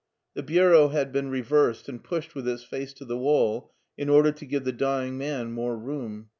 [0.33, 4.31] The bureau had been reversed and pushed with its face to the wall in order
[4.31, 6.29] to give the dying man more room.